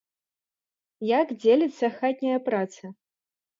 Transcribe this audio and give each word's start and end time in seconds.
Як 1.19 1.27
дзеліцца 1.45 1.93
хатняя 2.01 2.43
праца? 2.51 2.83